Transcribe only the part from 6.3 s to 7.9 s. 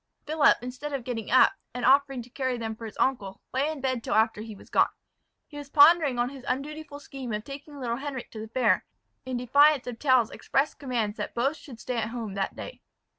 undutiful scheme of taking